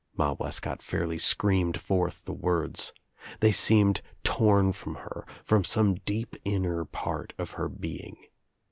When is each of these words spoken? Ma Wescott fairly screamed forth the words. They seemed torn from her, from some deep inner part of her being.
Ma 0.17 0.33
Wescott 0.33 0.81
fairly 0.81 1.19
screamed 1.19 1.79
forth 1.79 2.25
the 2.25 2.33
words. 2.33 2.91
They 3.39 3.51
seemed 3.51 4.01
torn 4.23 4.71
from 4.73 4.95
her, 4.95 5.27
from 5.43 5.63
some 5.63 5.93
deep 5.93 6.35
inner 6.43 6.85
part 6.85 7.33
of 7.37 7.51
her 7.51 7.69
being. 7.69 8.15